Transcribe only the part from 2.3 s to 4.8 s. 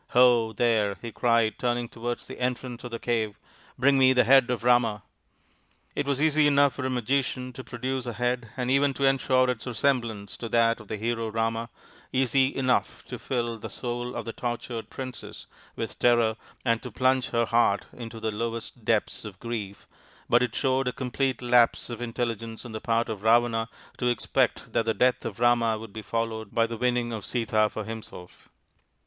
entrance to the cave," bring me the head of